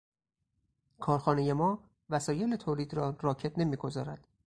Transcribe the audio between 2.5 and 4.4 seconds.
تولید را راکد نمیگذارد.